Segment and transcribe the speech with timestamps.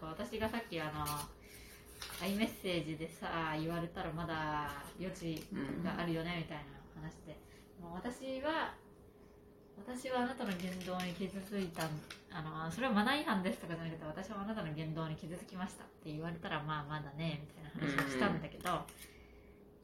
[0.00, 1.04] か私がさっきあの
[2.22, 5.44] i メッセージでさ言われたらまだ余地
[5.84, 7.36] があるよねみたいな話で、
[7.80, 8.72] もう私は
[9.76, 11.84] 私はあなたの言動に傷ついた
[12.32, 18.62] あのそれはマナー違反ですとかじゃなくて私はあなたの言動に傷つきましたって言われたらまあまだねみたいな話をしたんだけど、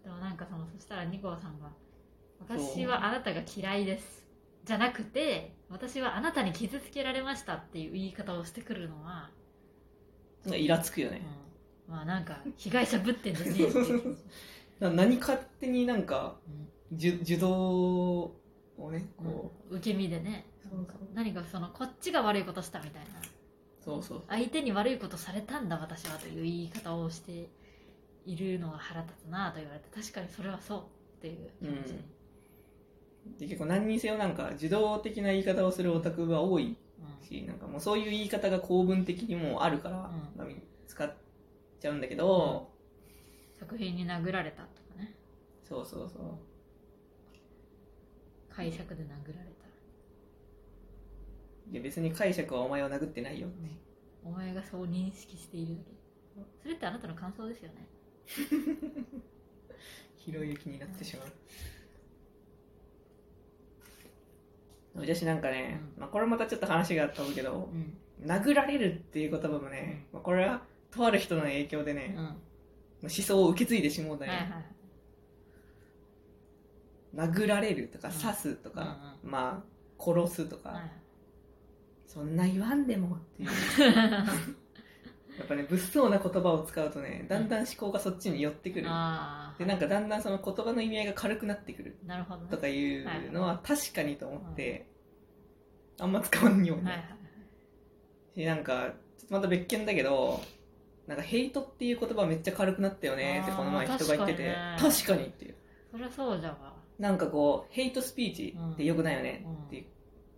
[0.04, 1.68] でもなんかそのそしたらニコさんが
[2.40, 4.24] 「私はあなたが嫌いです」
[4.64, 9.30] じゃなくて私はあなたに傷つけられましたっていう言い方をしてくるのは、
[10.54, 11.22] イラつくよね、
[11.88, 13.52] うん、まあなんか被害者ぶってんじゃね
[14.94, 16.36] 何勝手になんか、
[16.92, 18.20] 受受動
[18.76, 20.44] をねこう、うん、受け身でね。
[21.14, 23.08] 何かそのこっちが悪いことしたみたいな。
[23.82, 24.22] そうそう。
[24.28, 27.48] 相手に悪いことされたんだ私はという言い方をして
[28.26, 30.80] いるのが腹立つなと言われて確かにそれはそう
[31.18, 32.00] っていう気持ちに、
[33.26, 36.76] うん、で結構何にせよなんか受動的な言い方をするオタクが多い
[37.26, 41.12] し、うん、なんかもうそういう言い方が構文的にもあるから、うん、使っ
[41.80, 42.70] ちゃうんだけど、
[43.58, 45.14] 作品に殴られたとかね。
[45.64, 46.38] そうそうそう。
[48.54, 49.66] 解釈で殴られた。
[51.70, 53.48] いや別に解釈はお前を殴ってないよ。
[53.48, 53.68] って、
[54.24, 55.96] お前がそう認識しているだけ。
[56.62, 57.88] それってあなたの感想ですよね。
[60.16, 61.26] ひろゆきになってしまう
[64.96, 72.16] 私なんかね、うん、まあ、これまたちょっと話が飛ぶけど、うん、殴られるっていう言葉もね、うん、まあ、これはとある人の影響でね、
[73.02, 74.76] 思想を受け継いでしもうたね、はいはい
[77.16, 80.90] 殴られるとか刺すとか、まあ殺すとか、はい、
[82.06, 83.48] そんな言わんでもっていう
[85.38, 91.98] やっぱね物騒な言葉を使うとねだんだん思考がそっちに寄ってくる、でなんかだんだんその言葉の意味合いが軽くなってくる。
[92.06, 94.86] なるほど、ね、とかいうのは確かにと思って、
[96.00, 96.78] あんま使わんよう
[98.38, 100.42] に、はなんかちょっとまた別件だけど
[101.06, 105.54] なんかヘイトっていう言葉めっちゃ軽くなったよねってこの前人が言ってて確かにっていう。
[105.90, 109.84] そりゃそうじゃわなんかこう、ヘイトスピーチってよくないよねっていう、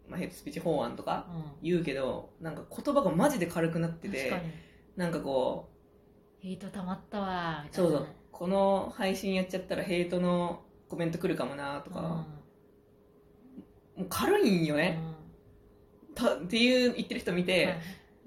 [0.09, 1.27] まあ、ヘイトスピーチ法案とか
[1.63, 4.33] 言うけど、なんか言葉がマジで軽くなってて、
[4.99, 5.71] なんかこ
[6.41, 7.91] う、ヘイト溜まったわ、みたいな。
[7.91, 8.07] そうそう。
[8.31, 12.27] この配信やっちゃったらヘイトのコメント来るかもなとか、
[13.97, 14.99] もう軽いんよね。
[16.15, 17.77] たっていう言ってる人見て、はい、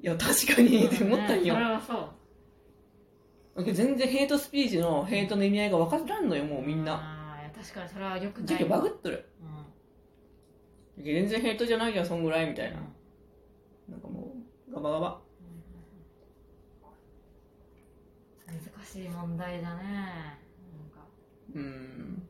[0.01, 1.53] いや、確かにって思ったんよ。
[1.53, 3.73] それはそう。
[3.73, 7.19] 全然ヘイトスピーチのヘイトの意味合いが分からんのよ、もうみんな。
[7.61, 9.29] 確かにそれはよくないバグっとる、
[10.97, 12.79] うん、全然ヘイトじゃないじゃんそんぐらいみたいな、
[13.87, 14.33] うん、なんかも
[14.67, 15.21] うガバガバ、
[18.39, 19.83] うん、難しい問題だね。
[19.83, 21.07] なんか。
[21.55, 22.27] うん。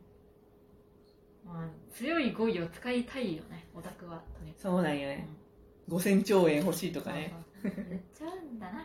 [1.44, 4.22] まあ強い語彙を使いたいよねオタクは
[4.56, 5.28] そうなんよね、
[5.88, 7.34] うん、5000兆円欲しいとかね。
[7.62, 7.76] 言っ
[8.16, 8.78] ちゃうんだな。
[8.78, 8.84] は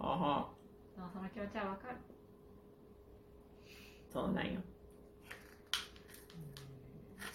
[0.00, 0.38] あは。
[0.38, 0.48] あ
[0.96, 1.96] でもその気持ちはわかる。
[4.12, 4.60] そうなんよ。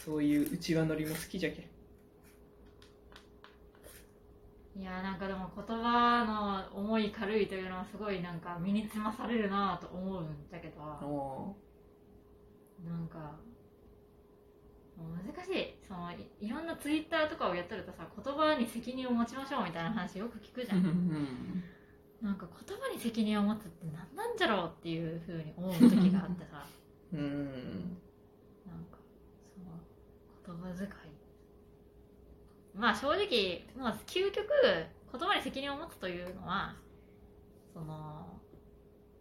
[0.03, 1.69] そういう内輪乗りも好きじゃけ
[4.76, 10.82] いやなんかでも言葉の重い軽いというのはすごいなんか身につまされるなと思うんだけど
[12.84, 13.38] なんか
[14.98, 15.76] 難しい。
[15.88, 21.64] そのいろんなツイッターとかをやってるとさ言葉に責任を持ちましょうみたいな話よく聞くじゃん。
[22.22, 26.66] なんか言葉に責任を持つって何なんじゃろうっていうふうに思う時があってさ。
[27.14, 27.98] うん。
[30.46, 31.03] 言葉遣い
[32.76, 34.48] まあ正直、まあ、究極
[35.12, 36.76] 言葉に責任を持つというのは
[37.74, 37.86] その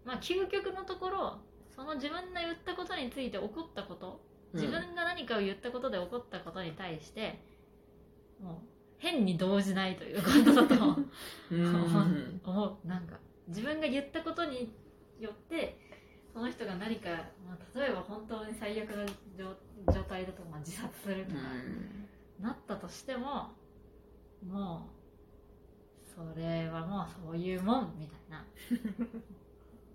[0.04, 1.38] まあ究極のところ
[1.74, 4.20] その自分が言ったことについて起こったこと
[4.54, 7.40] 自分が何かを言ったことで起こったことに対して、
[8.40, 8.56] うん、もう
[8.98, 10.74] 変に動じないということだと
[12.44, 12.86] 思う。
[12.86, 14.72] なんか自分が言ったことに
[15.18, 15.78] よって
[16.32, 17.10] その人が何か、
[17.46, 19.06] まあ、例えば本当に最悪な
[19.92, 21.40] 状態だとまあ自殺するとか、
[22.42, 23.50] なったとしても
[24.46, 28.44] もうそれはもうそういうもんみたいな。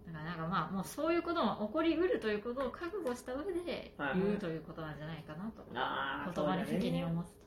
[0.07, 5.63] だからなんかまあもうそういうことも起こりうるということを覚悟した上で言うということなんじゃないかなと、
[6.33, 7.37] 言葉に責任を持つと。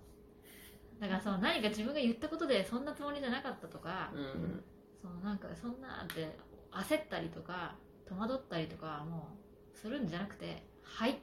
[1.00, 4.62] だからその何か自分が言ったことでそんなつもりじゃなかったとか、うん、
[5.00, 6.38] そのなんかそんなって
[6.70, 7.74] 焦ったりとか
[8.06, 9.28] 戸惑ったりとかも
[9.74, 11.18] うするんじゃなくてはい。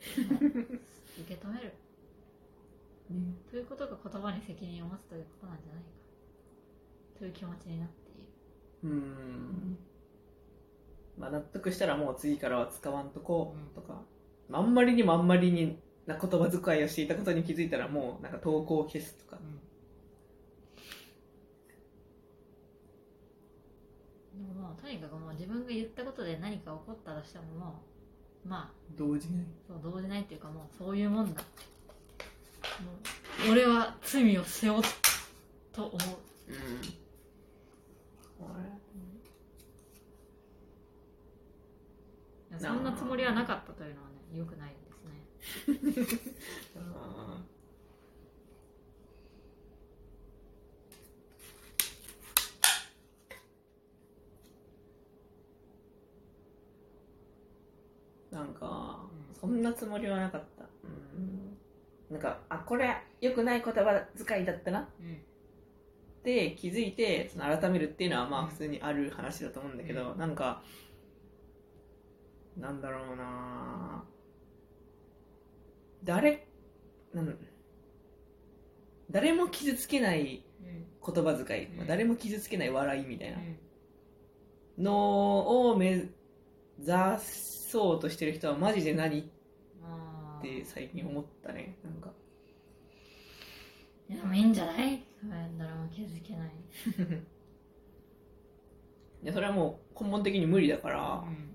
[0.00, 0.16] 受
[1.26, 1.72] け止める、
[3.10, 5.88] うん、ということが言葉に責任を持つということなんじゃないか。
[7.18, 8.14] という気持ちになってい
[8.82, 8.90] る。
[8.90, 9.78] うん。
[11.18, 14.02] まあ納得したらもう次からは使わんとこうとか、
[14.48, 19.36] うん、あんまりにもあんまりにな言葉遣いをしていたことに気づいたらもうなんか投稿を消すとか、
[24.32, 27.82] でももうとにかくもう自分が言ったことで何か起こったとしてもも
[28.44, 29.44] うまあ動じない。
[29.66, 31.42] そう動じないっていうかもうそういうもんだ。
[31.42, 31.77] もう
[33.50, 34.82] 俺は罪を背負う
[35.72, 35.98] と思う。
[36.52, 36.98] うん。
[42.60, 46.38] そんなつもりはなかったというのはねよくないですね。
[58.30, 59.06] なんか
[59.40, 60.64] そんなつもりはなかった。
[60.64, 60.67] うん
[62.10, 64.80] なんかあこれ良くない言葉遣いだったな。
[64.80, 65.18] っうん
[66.24, 70.62] て気づいてその改めるっていうのはまあ普通にある話だと思うんだけど、なんか
[72.56, 74.04] なんだろうな。
[76.04, 76.46] 誰
[77.14, 77.38] なん
[79.10, 81.14] 誰も傷つけないうん。
[81.14, 81.76] 言葉遣い、うん。
[81.78, 83.38] まあ誰も傷つけない笑いみたいな。
[83.38, 84.84] うん。
[84.84, 86.08] のを目指
[87.20, 89.24] そうとしてる人はマジで何っ
[90.38, 92.10] あて最近思ったねなんか。
[94.10, 95.04] ーでもいいんじゃない？
[95.20, 96.50] そうやったらもう気づけない。
[99.22, 101.54] いやそれはもう根本的に無理だから、うん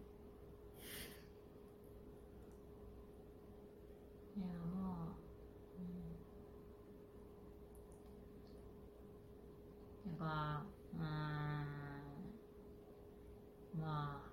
[4.35, 4.45] いや
[4.75, 5.13] まあ
[10.07, 10.63] うんなんか
[10.93, 10.99] うー
[13.79, 13.81] ん。
[13.81, 14.29] まあ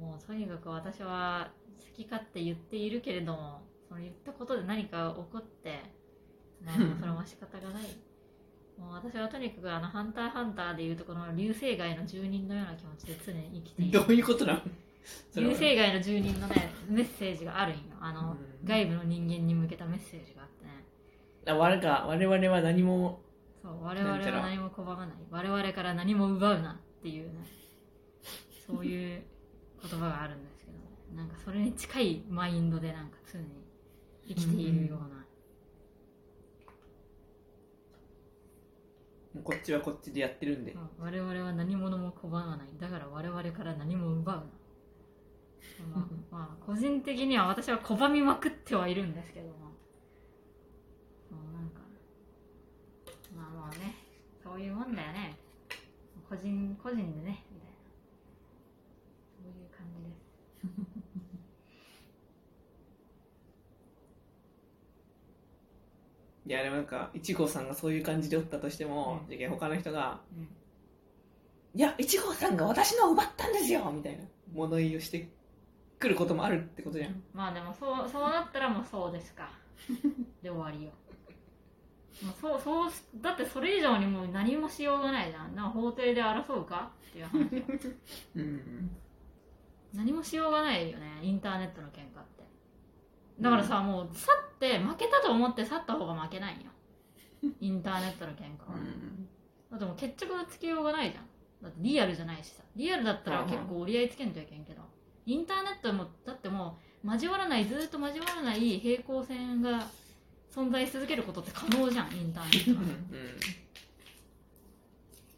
[0.00, 1.50] もうとにかく私は
[1.90, 5.82] 好き勝手言っているけれどもその言ったことで何か起こって
[6.64, 7.84] まあそれは仕方がない。
[8.78, 14.00] もう私はとにかくあの「ハンターハンター」でいうとこの流星街の住人のような気持ちで常に生きている。
[14.00, 14.60] どういうことなの？
[15.36, 15.52] 流は。
[15.52, 17.82] 星街の住人のねメッセージがあるんよ。
[18.00, 18.66] あの、うん。
[18.66, 20.70] 外部の人間に向けたメッセージがあってね。
[21.46, 23.20] あ我が我々は何も
[23.60, 25.16] そう我々は何も拒まない。
[25.30, 27.44] 我々から何も奪うなっていうね。
[28.66, 29.22] そういう
[29.82, 30.51] 言葉があるんですけど
[31.14, 33.46] なんかそれに近いマインドでなんか常に
[34.28, 34.98] 生きているよう
[39.38, 44.42] な、こっちはこっちでやってるんで、うん我々は何者も拒まないだから我々から何も奪うな。
[45.94, 49.52] まあ、まあ、個人的には私は拒みまくってはいるんですけども。
[51.30, 51.80] なんか
[53.34, 53.94] まあまあね。
[54.42, 55.36] そういうもんだよね。
[56.28, 57.76] 個人個人でねみたいな
[59.36, 60.22] そういう感じです
[66.46, 69.38] いやでもなんか一号さんがそういう感じでおったとしても、うん。
[69.38, 70.48] じゃあ他の人がうん
[71.74, 75.28] 「いや一号さんが私のを奪ったんですよ」みたいな物言いをして
[75.98, 77.22] くることもあるってことじゃん。
[77.32, 79.50] まあでもそうそうなったらもうそうですか。
[80.42, 80.90] で終わりよ。
[82.22, 82.90] もうそうそう
[83.20, 85.54] だってそれ以上にもう何もしようがないじゃん。
[85.54, 86.90] な法廷で争うか？
[87.10, 87.62] っていう話よ。
[88.36, 88.90] うん。
[89.94, 92.41] 何もしようがないよねインターネットの喧嘩って
[93.42, 96.70] だからさ、もう去って負けたと思って去った方が負けないよ。
[97.60, 98.78] インターネットの喧嘩は、
[99.72, 101.24] だってもう決着がつけようがないじゃん。
[101.62, 102.62] だってリアルじゃないしさ。
[102.76, 104.82] リアルだったら結構折り合いつけんといけんけど。
[105.26, 109.86] インターネットもだってもう交わらないずーっと交わらない平行線が
[110.52, 112.86] 存在し続けることって可能じゃんインターネットは。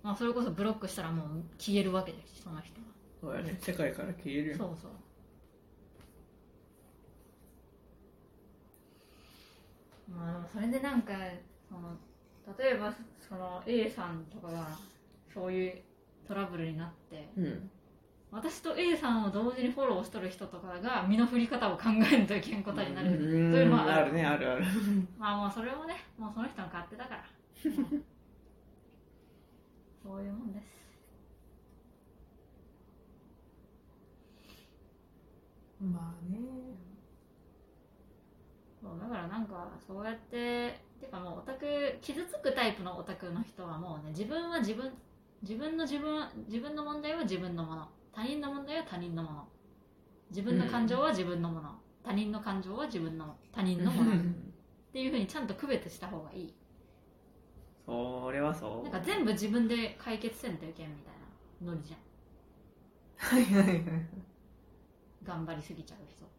[0.03, 2.87] まあそれこそブロックしたらもう消えるわけですしその人は。
[3.21, 3.59] そうやね。
[3.61, 4.57] 世界から消えるよ。
[4.57, 4.91] そうそう
[10.09, 11.13] まあでもそれでなんか
[11.69, 11.97] その
[12.59, 12.93] 例えば
[13.27, 14.79] その A さんとかが
[15.33, 15.83] そういう
[16.27, 17.71] トラブルになってうん。
[18.31, 23.11] 私と A さんを同時にフォローしとる人とかが身の振り方を考えんといけんことになる。
[23.11, 23.55] とうん。
[23.55, 24.13] いうのはある。
[24.13, 24.65] ねあるある。
[25.17, 27.25] まあもうそれもねもうその人の勝手だから、
[27.65, 28.05] う ん
[30.03, 30.75] そういうもんです。
[35.81, 36.39] まあね
[39.29, 44.93] からなんかそうやっててかもうオタク傷つくタイプのオタクの人はもうね自分は自分
[45.43, 47.89] 自分の自分は自分の問題は自分のもの。
[48.13, 49.49] 他人の問題は他人のもの。
[50.31, 51.71] 自分の感情は自分のもの、
[52.03, 54.13] 他人の感情は自分の他人のもの。
[54.13, 54.15] っ
[54.93, 56.55] ていうふうにちゃんと区別した方がいい。
[57.85, 58.83] それはそう。
[58.85, 61.15] なんか全部自分で解決せんといけんみたい
[61.67, 61.73] な。
[61.73, 62.01] ノリじゃん。
[63.17, 63.85] はいはいはい
[65.23, 66.35] 頑張りすぎちゃう人って。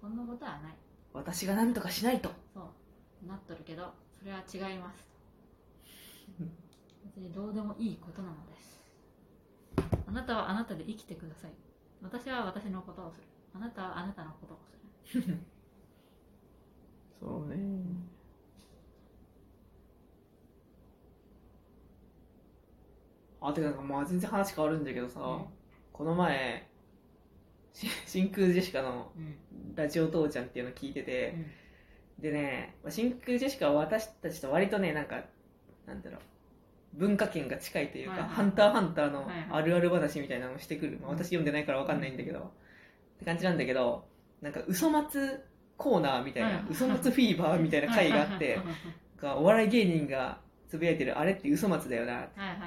[0.00, 0.76] そんなことはない
[1.12, 2.30] 私が何とかしないと。
[2.54, 5.04] そうなっとるけどそれは違います。
[6.40, 6.52] うん
[7.04, 8.80] 別にどうでもいいことなのです。
[10.06, 11.50] あなたはあなたで生きてください。
[12.02, 13.26] 私は私のことをする。
[13.54, 14.58] あなたはあなたのことを
[15.04, 15.38] する。
[17.20, 17.56] そうね。
[23.40, 25.44] あてかなんかまあ全然話変わるんだけどさ、うん
[25.98, 26.67] この前し
[28.08, 29.36] 真空ジェシカのうん。
[29.76, 31.36] ラジオ父ちゃんっていうのを聞いてて、
[32.18, 35.22] でねまあ真空ジェシカは私たちと割とねなんか
[35.86, 36.20] なんだろう
[36.94, 38.30] 文化圏が近いというか、はいはい。
[38.30, 39.46] ハンターハンターのはいはい。
[39.50, 41.18] あるある話みたいなのをしてくる、まあ、うん。
[41.18, 42.42] 私読んでないから分かんないんだけど、っ
[43.20, 44.04] て感じなんだけど
[44.42, 45.44] なんか嘘松
[45.76, 48.58] コーナーみたいな、はい嘘松フィーバーみたいな回があって
[49.22, 52.12] お笑い芸人がつぶやいてるあれって嘘松だよな。
[52.12, 52.58] はいはい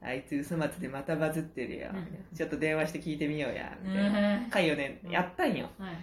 [0.00, 3.76] あいつ嘘松でまたバズってるよ、うんちょっと電話して聞いてみようや。
[3.82, 4.18] みたいな。
[4.18, 5.10] はい回をねうん。
[5.10, 5.68] やったんよ。
[5.78, 5.94] はい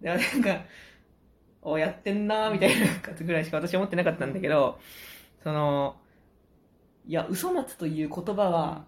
[0.00, 0.64] でなんか
[1.62, 2.86] おやってんなーみたいな
[3.18, 4.78] ぐらいしか私思ってなかったんだけど
[5.42, 5.96] その
[7.08, 8.84] いや嘘松という言葉は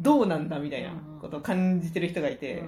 [0.00, 2.64] どうなんだみたいなことを感じてる人がいて、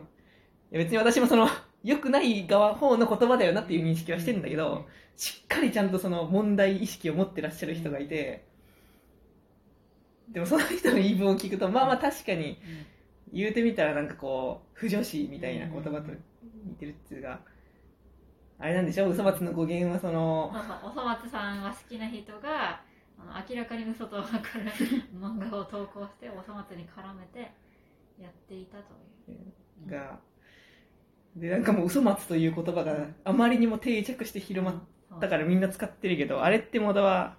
[0.73, 1.49] いや別に私もその
[1.85, 8.49] 良くない側方の言葉だよなっていう認識はしてるんだけど、しっかりちゃんとその問題意識を持ってらっしゃる人がいて、
[10.33, 12.59] でもその人の言い分を聞くとまあまあ確かに
[13.33, 16.13] 言うてみたらなんかこう不女子みたいな言葉と
[16.65, 17.41] 似てるっていうか
[18.59, 19.09] あれなんでしょ？
[19.09, 22.81] 嘘松の語源はそのそうそうおそ松さんが好きな人が
[23.19, 24.65] あの明らかに嘘と分かる
[25.19, 27.51] 漫画を投稿しておそ松に絡めて
[28.21, 28.95] やっていたと
[29.31, 29.91] いう。
[29.91, 30.19] が
[31.37, 34.73] でなんかもう嘘松という言葉があまりにも定着して広ま
[35.17, 37.37] ったからみんな使ってるけどあれってもだは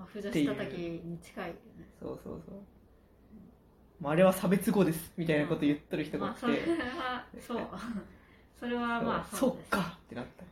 [0.00, 1.60] まあ、不女子叩きに近いよね。
[2.00, 4.02] そうそうそう。
[4.02, 7.66] もうあれは差別語ですみたいなこと言っとる人がいて、まあそれはそう。
[8.58, 10.44] それは まあそっかってなった。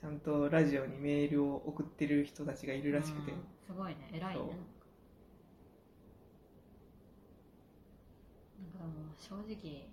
[0.00, 4.08] ちゃんとラジオにメールを送ってる人たちがいるらしくて、うんすごいね。
[4.14, 4.40] 偉いね。
[8.78, 9.90] なんかもう正直